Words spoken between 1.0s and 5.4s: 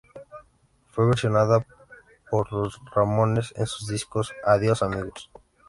versionada por los Ramones en sus discos "¡Adiós Amigos!